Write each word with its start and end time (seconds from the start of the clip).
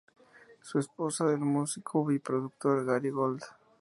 Es 0.63 0.73
esposa 0.73 1.27
del 1.27 1.41
músico 1.41 2.09
y 2.11 2.17
productor 2.17 2.85
Gary 2.85 3.11
Gold. 3.11 3.43